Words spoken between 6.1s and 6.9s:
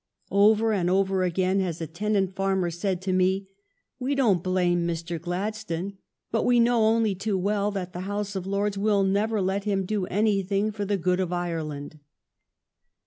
but we know